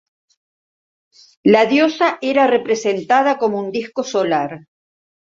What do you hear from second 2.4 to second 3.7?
representada como